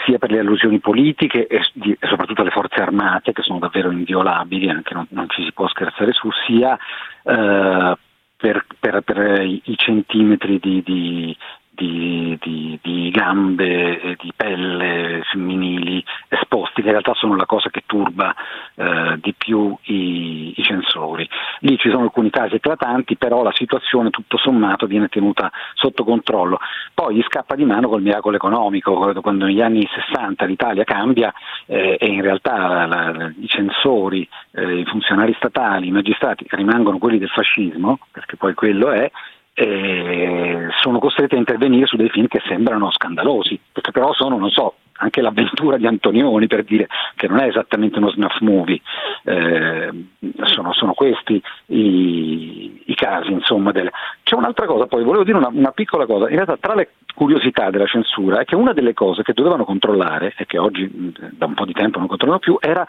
[0.05, 3.91] sia per le allusioni politiche e, di, e, soprattutto le forze armate che sono davvero
[3.91, 6.77] inviolabili, anche non, non ci si può scherzare su, sia
[7.23, 7.97] eh,
[8.35, 11.37] per, per, per, i centimetri di, di,
[11.81, 17.71] di, di, di gambe e di pelle femminili esposti, che in realtà sono la cosa
[17.71, 18.35] che turba
[18.75, 21.27] eh, di più i, i, censori.
[21.61, 26.59] Lì ci sono alcuni casi eclatanti, però la situazione tutto sommato viene tenuta sotto controllo.
[26.93, 31.33] Poi gli scappa di mano col miracolo economico, quando negli anni 60 l'Italia cambia
[31.65, 36.99] eh, e in realtà la, la, i censori, eh, i funzionari statali, i magistrati rimangono
[36.99, 39.09] quelli del fascismo, perché poi quello è,
[39.53, 44.49] eh, sono costretti a intervenire su dei film che sembrano scandalosi, perché però sono, non
[44.49, 48.79] so, anche l'avventura di Antonioni per dire che non è esattamente uno snuff movie,
[49.23, 49.89] eh,
[50.43, 53.31] sono, sono, questi i, i casi.
[53.31, 53.89] Insomma, del...
[54.23, 57.69] C'è un'altra cosa, poi volevo dire una, una, piccola cosa, in realtà tra le curiosità
[57.69, 60.89] della censura è che una delle cose che dovevano controllare e che oggi
[61.31, 62.85] da un po' di tempo non controllano più era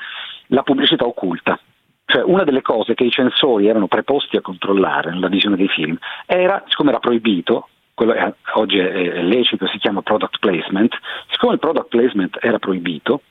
[0.49, 1.59] la pubblicità occulta.
[2.05, 5.97] Cioè, una delle cose che i censori erano preposti a controllare nella visione dei film
[6.27, 10.95] era, siccome era proibito, quello è, oggi è lecito, si chiama product placement,
[11.31, 13.23] siccome il product placement era proibito,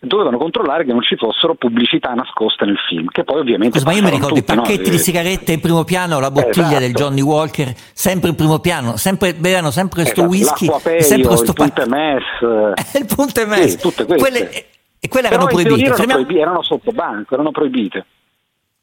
[0.00, 3.80] dovevano controllare che non ci fossero pubblicità nascoste nel film, che poi ovviamente...
[3.84, 4.90] Ma io mi ricordo tutte, i pacchetti no?
[4.90, 6.80] di sigarette in primo piano, la bottiglia esatto.
[6.80, 10.68] del Johnny Walker, sempre in primo piano, sempre, bevano sempre questo esatto.
[10.68, 14.04] whisky, Peio, sempre questo il punte mess, il punte mess, sì.
[14.04, 14.64] Quelle,
[15.00, 15.80] e quelle erano proibite.
[15.80, 16.22] Erano, Fermiamo...
[16.22, 18.06] proibite, erano sotto banco, erano proibite.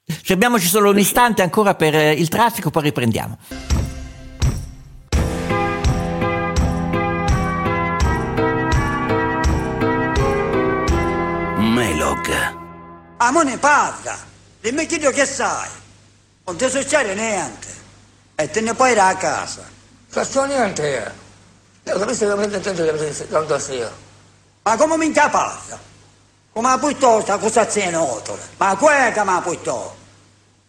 [0.05, 3.37] Fermiamoci solo un istante ancora per eh, il traffico, poi riprendiamo.
[11.57, 12.27] Melog.
[13.17, 14.15] A me ne parla,
[14.61, 15.69] dimmi che che sai.
[16.45, 17.67] Non ti succede niente.
[18.35, 19.67] E te ne puoi a casa.
[20.07, 21.13] Faccio niente.
[21.85, 22.85] Io capisco che mi intendo
[23.29, 23.91] tanto sia.
[24.61, 25.93] Ma come mi parla?
[26.55, 28.39] Come piuttosto cosa c'è notole?
[28.55, 29.95] Ma quella che mi piuttosto?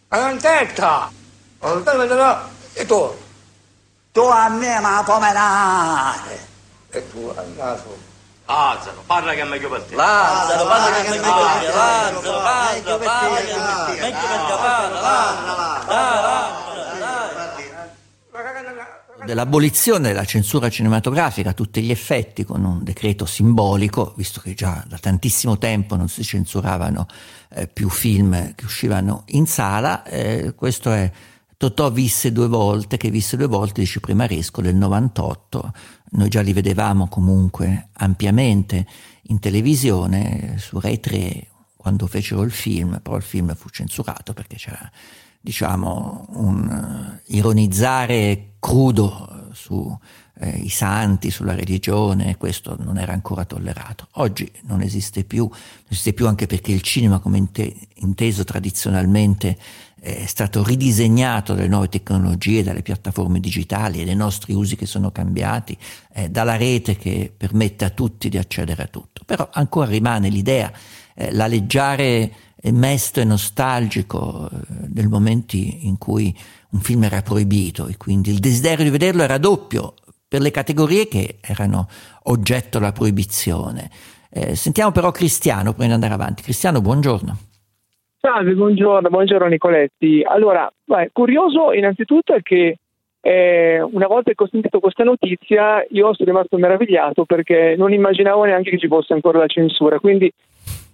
[0.09, 1.13] Ma non tetta!
[1.61, 3.17] Non tetta, e tu?
[4.11, 6.45] Tu a me ma pomenare!
[6.91, 7.97] E tu al naso?
[8.47, 9.95] Lazzaro, parla che è meglio per te.
[9.95, 11.67] Lazzaro, parla che è meglio per te.
[11.67, 14.57] Lazzaro, parla, parla che è meglio per te.
[14.57, 16.66] Parla, parla, parla.
[19.27, 24.83] Dell'abolizione della censura cinematografica a tutti gli effetti con un decreto simbolico, visto che già
[24.89, 27.07] da tantissimo tempo non si censuravano
[27.51, 30.05] eh, più film che uscivano in sala.
[30.05, 31.11] Eh, questo è
[31.59, 35.73] Totò visse due volte, che visse due volte di Ciprimaresco del 98.
[36.13, 38.87] Noi già li vedevamo comunque ampiamente
[39.29, 44.57] in televisione su Rai 3 quando fecero il film, però il film fu censurato perché
[44.57, 44.91] c'era
[45.47, 49.97] diciamo un uh, ironizzare crudo sui
[50.41, 54.09] eh, santi, sulla religione, questo non era ancora tollerato.
[54.15, 59.57] Oggi non esiste più, non esiste più anche perché il cinema come inte- inteso tradizionalmente
[60.01, 65.13] è stato ridisegnato dalle nuove tecnologie, dalle piattaforme digitali e dai nostri usi che sono
[65.13, 65.79] cambiati,
[66.13, 69.23] eh, dalla rete che permette a tutti di accedere a tutto.
[69.25, 70.73] Però ancora rimane l'idea,
[71.15, 72.33] eh, l'alleggiare
[72.73, 76.35] mesto e nostalgico eh, del momento in cui
[76.71, 79.95] un film era proibito e quindi il desiderio di vederlo era doppio
[80.29, 81.89] per le categorie che erano
[82.25, 83.89] oggetto della proibizione.
[84.31, 86.43] Eh, sentiamo però Cristiano prima di andare avanti.
[86.43, 87.37] Cristiano, buongiorno.
[88.21, 90.23] Salve, buongiorno, buongiorno Nicoletti.
[90.27, 92.79] Allora, beh, curioso innanzitutto è che
[93.21, 98.45] eh, una volta che ho sentito questa notizia io sono rimasto meravigliato perché non immaginavo
[98.45, 100.33] neanche che ci fosse ancora la censura, quindi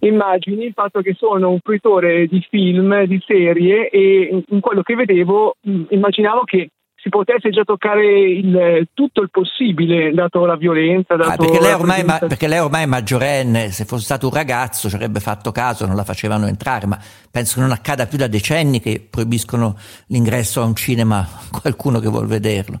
[0.07, 4.95] immagini il fatto che sono un fruitore di film, di serie e in quello che
[4.95, 5.55] vedevo
[5.89, 6.69] immaginavo che
[7.03, 11.17] si potesse già toccare il, tutto il possibile, dato la violenza.
[11.17, 14.33] Dato ah, perché, lei ormai, ma, perché, lei ormai, è maggiorenne, se fosse stato un
[14.33, 16.97] ragazzo ci avrebbe fatto caso, non la facevano entrare, ma
[17.29, 19.75] penso che non accada più da decenni che proibiscono
[20.07, 22.79] l'ingresso a un cinema a qualcuno che vuole vederlo.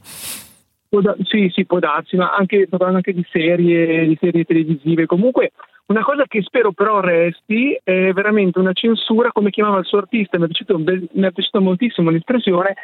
[1.01, 5.07] Da, sì, sì, può darsi, ma anche, parlando anche di serie, di serie televisive.
[5.07, 5.51] Comunque,
[5.87, 10.37] una cosa che spero però resti è veramente una censura, come chiamava il suo artista,
[10.37, 12.75] mi è è piaciuto moltissimo l'espressione,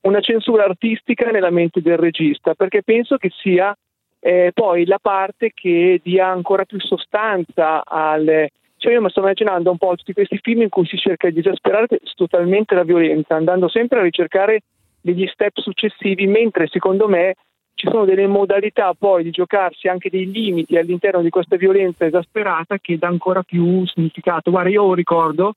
[0.00, 3.76] una censura artistica nella mente del regista, perché penso che sia
[4.18, 8.50] eh, poi la parte che dia ancora più sostanza alle...
[8.76, 11.38] Cioè io mi sto immaginando un po' tutti questi film in cui si cerca di
[11.38, 14.62] esasperare totalmente la violenza, andando sempre a ricercare
[15.00, 17.34] degli step successivi, mentre secondo me
[17.82, 22.78] ci sono delle modalità poi di giocarsi anche dei limiti all'interno di questa violenza esasperata
[22.78, 24.52] che dà ancora più significato.
[24.52, 25.54] Guarda, io ricordo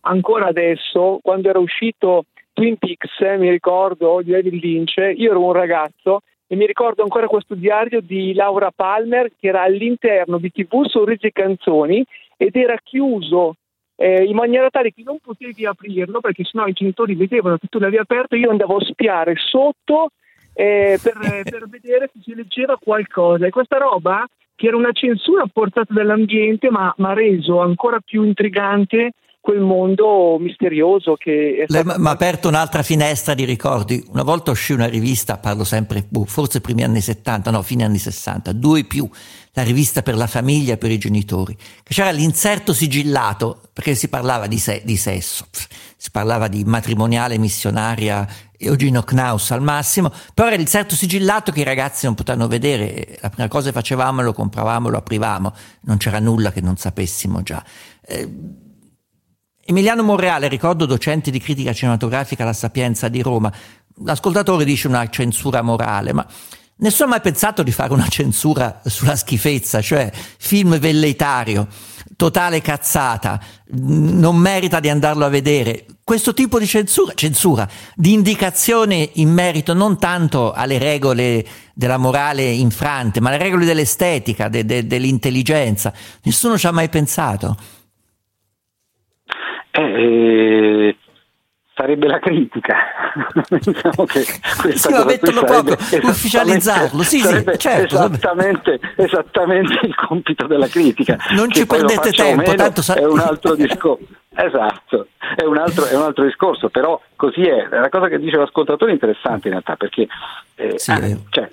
[0.00, 5.44] ancora adesso, quando era uscito Twin Peaks, eh, mi ricordo, di David Lynch, io ero
[5.44, 10.50] un ragazzo e mi ricordo ancora questo diario di Laura Palmer che era all'interno di
[10.50, 12.04] TV Sorrisi e Canzoni
[12.36, 13.54] ed era chiuso
[13.94, 17.78] eh, in maniera tale che non potevi aprirlo perché sennò i genitori vedevano che tu
[17.78, 20.10] l'avevi aperto io andavo a spiare sotto
[20.58, 23.46] eh, per, per vedere se si leggeva qualcosa.
[23.46, 29.12] E questa roba che era una censura portata dall'ambiente ma ha reso ancora più intrigante
[29.48, 31.64] quel mondo misterioso che...
[31.68, 34.04] Lei mi ha aperto un'altra finestra di ricordi.
[34.08, 37.96] Una volta uscì una rivista, parlo sempre, boh, forse primi anni 70, no, fine anni
[37.96, 39.08] 60, due più,
[39.52, 44.10] la rivista per la famiglia e per i genitori, che c'era l'inserto sigillato, perché si
[44.10, 45.46] parlava di, se, di sesso,
[45.96, 51.64] si parlava di matrimoniale missionaria Eugenio Knaus al massimo, però era l'inserto sigillato che i
[51.64, 56.18] ragazzi non potevano vedere, la prima cosa che facevamo lo compravamo, lo aprivamo, non c'era
[56.18, 57.64] nulla che non sapessimo già.
[58.06, 58.66] Eh,
[59.70, 63.52] Emiliano Monreale, ricordo docente di critica cinematografica alla Sapienza di Roma,
[64.02, 66.26] l'ascoltatore dice una censura morale, ma
[66.76, 71.68] nessuno ha mai pensato di fare una censura sulla schifezza, cioè film velleitario,
[72.16, 73.38] totale cazzata,
[73.72, 75.84] non merita di andarlo a vedere.
[76.02, 82.42] Questo tipo di censura, censura, di indicazione in merito non tanto alle regole della morale
[82.44, 87.76] infrante, ma alle regole dell'estetica, de, de, dell'intelligenza, nessuno ci ha mai pensato.
[89.70, 90.96] Eh,
[91.78, 92.76] sarebbe la critica.
[93.48, 97.94] diciamo che sì, ma metterlo proprio, ufficializzarlo, sì, sì, certo.
[97.94, 101.16] Esattamente, esattamente, il compito della critica.
[101.30, 104.06] Non ci prendete tempo, meno, tanto sa- è un altro discorso.
[104.34, 107.66] Esatto, è un, altro, è un, altro, discorso, però così è.
[107.70, 110.06] La cosa che dice l'ascoltatore è interessante in realtà, perché
[110.56, 111.50] eh, sì, eh, cioè,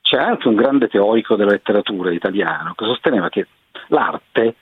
[0.00, 3.46] c'è anche un grande teorico della letteratura italiano che sosteneva che
[3.88, 4.54] l'arte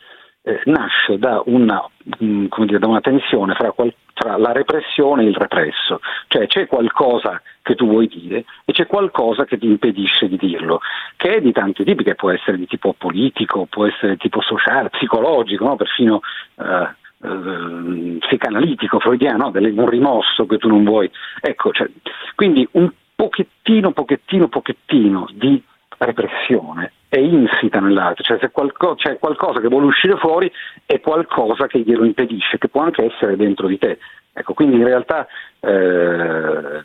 [0.47, 1.83] eh, nasce da una,
[2.19, 6.47] mh, mm, dire, da una tensione fra, qual- tra, la repressione e il represso, cioè
[6.47, 10.81] c'è qualcosa che tu vuoi dire e c'è qualcosa che ti impedisce di dirlo,
[11.17, 14.43] che è di tanti tipi, che può essere di tipo politico, può essere di tipo
[14.43, 15.77] sociale, psicologico, no?
[15.77, 16.21] perfino
[16.57, 19.71] eh, eh, psicanalitico, freudiano, no?
[19.81, 21.11] un rimosso che tu non vuoi.
[21.41, 21.89] Ecco, cioè,
[22.35, 25.63] quindi un pochettino, pochettino, pochettino di
[25.99, 30.51] repressione è insita nell'arte, cioè se qualco, c'è qualcosa che vuole uscire fuori
[30.85, 33.99] è qualcosa che glielo impedisce, che può anche essere dentro di te.
[34.33, 35.27] Ecco, quindi in realtà
[35.61, 36.85] eh,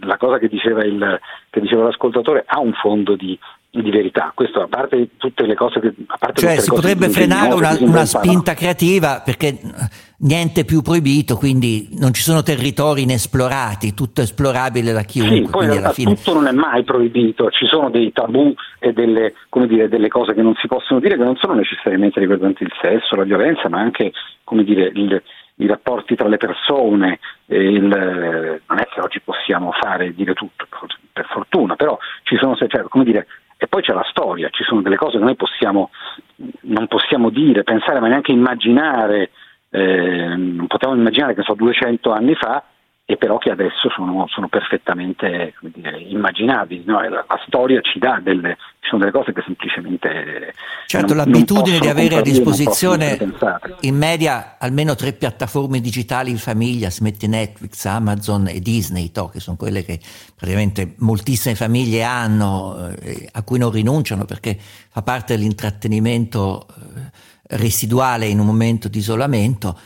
[0.00, 1.20] la cosa che diceva, il,
[1.50, 3.38] che diceva l'ascoltatore ha un fondo di,
[3.80, 4.32] di verità.
[4.34, 5.94] Questo a parte tutte le cose che...
[6.06, 9.58] A parte cioè si potrebbe frenare una, una, spinta creativa perché
[10.18, 15.36] niente più proibito, quindi non ci sono territori inesplorati, tutto è esplorabile da chiunque.
[15.36, 16.14] Sì, poi alla fine...
[16.16, 19.32] tutto non è mai proibito, ci sono dei tabù e delle,
[19.66, 23.16] dire, delle, cose che non si possono dire che non sono necessariamente riguardanti il sesso,
[23.16, 24.12] la violenza, ma anche
[24.64, 25.22] dire, il,
[25.56, 27.80] i rapporti tra le persone, il,
[28.66, 30.66] non è che oggi possiamo fare e dire tutto,
[31.12, 33.26] per fortuna, però ci sono, cioè, come dire,
[33.62, 35.90] e poi c'è la storia, ci sono delle cose che noi possiamo,
[36.62, 39.30] non possiamo dire, pensare, ma neanche immaginare,
[39.70, 42.64] eh, non potevamo immaginare che so 200 anni fa,
[43.04, 46.84] e però che adesso sono, sono perfettamente dire, immaginabili.
[46.86, 47.00] No?
[47.00, 50.54] La, la, storia ci dà delle, ci sono delle cose che semplicemente...
[50.86, 53.18] Certo, non, l'abitudine non di avere a disposizione
[53.80, 59.40] in media almeno tre piattaforme digitali in famiglia, smetti Netflix, Amazon e Disney, to, che
[59.40, 59.98] sono quelle che
[60.36, 68.26] praticamente moltissime famiglie hanno, eh, a cui non rinunciano perché fa parte dell'intrattenimento eh, residuale
[68.26, 69.76] in un momento di isolamento,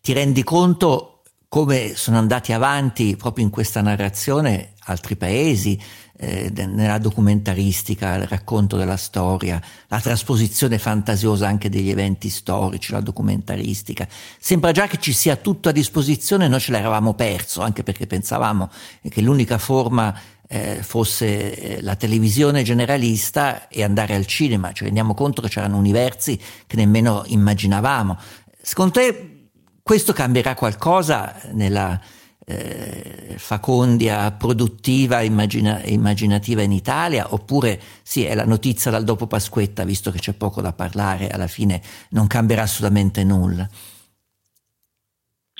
[0.00, 1.11] ti rendi conto
[1.52, 5.78] come sono andati avanti proprio in questa narrazione altri paesi,
[6.16, 13.02] eh, nella documentaristica, il racconto della storia, la trasposizione fantasiosa anche degli eventi storici, la
[13.02, 14.08] documentaristica.
[14.38, 18.70] Sembra già che ci sia tutto a disposizione, noi ce l'eravamo perso, anche perché pensavamo
[19.10, 25.12] che l'unica forma eh, fosse eh, la televisione generalista e andare al cinema, ci rendiamo
[25.12, 28.16] conto che c'erano universi che nemmeno immaginavamo.
[28.62, 29.41] Secondo te
[29.82, 31.98] questo cambierà qualcosa nella
[32.46, 37.32] eh, facondia produttiva immagina- immaginativa in Italia?
[37.34, 41.46] Oppure sì, è la notizia dal dopo Pasquetta, visto che c'è poco da parlare, alla
[41.46, 41.80] fine
[42.10, 43.66] non cambierà assolutamente nulla?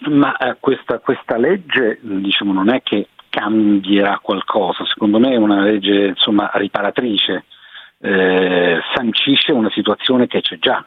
[0.09, 5.63] Ma eh, questa, questa, legge diciamo, non è che cambierà qualcosa, secondo me è una
[5.63, 7.45] legge insomma, riparatrice,
[7.99, 10.85] eh, sancisce una situazione che c'è già,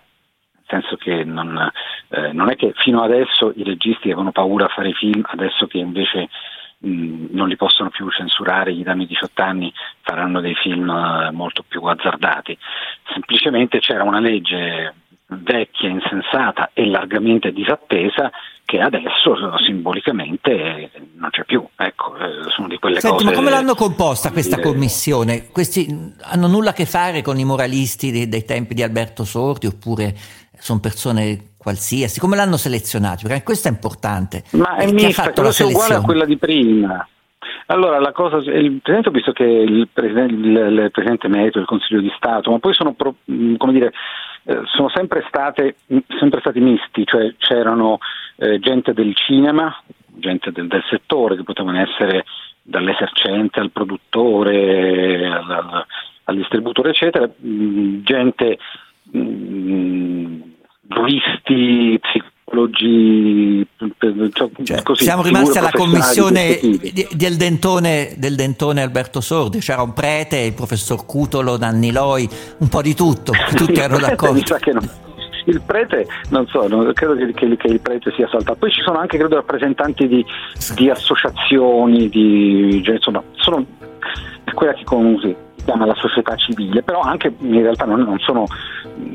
[0.67, 1.71] nel senso che non,
[2.09, 5.77] eh, non, è che fino adesso i registi avevano paura a fare film, adesso che
[5.77, 6.29] invece
[6.79, 11.63] mh, non li possono più censurare, gli danno 18 anni, faranno dei film uh, molto
[11.67, 12.57] più azzardati.
[13.11, 14.93] Semplicemente c'era una legge
[15.27, 18.31] vecchia, insensata e largamente disattesa
[18.65, 21.63] che adesso simbolicamente non c'è più.
[21.75, 23.29] Ecco, eh, sono di quelle Senti, cose.
[23.29, 25.49] Ma come l'hanno composta questa commissione?
[25.51, 29.67] Questi hanno nulla a che fare con i moralisti dei, dei tempi di Alberto Sordi
[29.67, 30.15] oppure
[30.65, 32.19] sono persone qualsiasi?
[32.19, 33.27] Come l'hanno selezionato?
[33.27, 34.43] Perché questo è importante.
[34.53, 37.07] Ma è mista, credo sia uguale a quella di prima.
[37.67, 41.65] Allora, la cosa, il Presidente, ho visto che il Presidente, il, il presidente Merito, il
[41.65, 43.13] Consiglio di Stato, ma poi sono, pro,
[43.57, 43.91] come dire,
[44.45, 45.75] eh, sono sempre, state,
[46.19, 47.99] sempre stati misti, cioè c'erano
[48.37, 49.75] eh, gente del cinema,
[50.15, 52.25] gente del, del, settore, che potevano essere
[52.63, 55.85] dall'esercente al produttore, al,
[56.23, 58.57] al, distributore, eccetera, mh, gente
[59.11, 60.44] mh,
[60.87, 63.67] giuristi, psicologi,
[64.63, 66.59] cioè, così, siamo rimasti alla commissione
[67.11, 72.29] del dentone, del dentone, Alberto Sordi, c'era un prete, il professor Cutolo, Nanni Loi,
[72.59, 74.41] un po' di tutto, tutti erano d'accordo.
[75.47, 78.57] Il prete, non so, non, credo che, che, che, il prete sia saltato.
[78.57, 80.25] Poi ci sono anche, credo, rappresentanti di,
[80.73, 83.63] di associazioni, di, cioè, insomma, sono
[84.53, 85.35] quella che comunque
[85.65, 88.45] chiama la società civile, però anche in realtà non, non sono,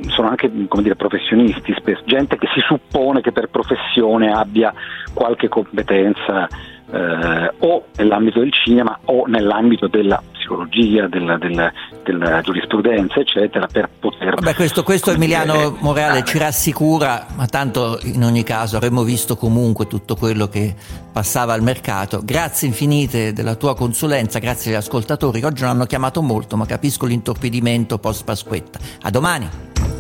[0.09, 0.51] sono, anche
[0.83, 1.73] dire, professionisti,
[2.05, 4.75] gente che si suppone che per professione abbia
[5.15, 6.49] qualche competenza
[6.93, 11.73] eh, o nell'ambito del cinema o nell'ambito della psicologia, della, della,
[12.03, 14.35] della giurisprudenza, eccetera, per poter...
[14.35, 19.87] Vabbè, questo, questo Emiliano Morale ci rassicura, ma tanto in ogni caso avremmo visto comunque
[19.87, 20.75] tutto quello che
[21.13, 22.21] passava al mercato.
[22.25, 26.67] Grazie infinite della tua consulenza, grazie agli ascoltatori che oggi non hanno chiamato molto, ma
[26.67, 28.79] capisco l'intorpidimento post Pasquetta.
[29.03, 30.00] A domani!